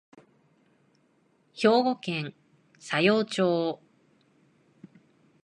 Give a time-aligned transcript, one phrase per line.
[1.53, 2.33] 兵庫県
[2.79, 3.79] 佐用町